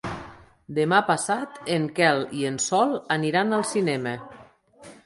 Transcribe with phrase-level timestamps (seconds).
[0.77, 4.17] Demà passat en Quel i en Sol aniran al cinema.